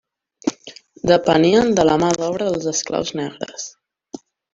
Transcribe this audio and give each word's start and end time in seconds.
Depenien 1.11 1.69
de 1.79 1.85
la 1.89 1.97
mà 2.05 2.09
d'obra 2.21 2.47
dels 2.55 2.65
esclaus 2.75 3.13
negres. 3.21 3.69